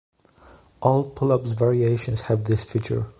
[0.81, 3.05] All Pull-ups variations have this feature.